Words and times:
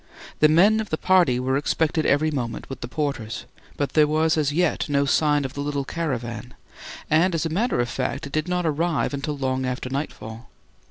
The 0.39 0.47
men 0.49 0.79
of 0.79 0.89
the 0.89 0.97
party 0.97 1.39
were 1.39 1.57
expected 1.57 2.07
every 2.07 2.31
moment 2.31 2.67
with 2.71 2.81
the 2.81 2.87
porters, 2.87 3.45
but 3.77 3.93
there 3.93 4.07
was 4.07 4.35
as 4.35 4.51
yet 4.51 4.89
no 4.89 5.05
sign 5.05 5.45
of 5.45 5.53
the 5.53 5.61
little 5.61 5.85
caravan, 5.85 6.55
and 7.07 7.35
as 7.35 7.45
a 7.45 7.49
matter 7.49 7.79
of 7.79 7.87
fact 7.87 8.25
it 8.25 8.33
did 8.33 8.47
not 8.47 8.65
arrive 8.65 9.13
until 9.13 9.37
long 9.37 9.63
after 9.63 9.91
nightfall. 9.91 10.49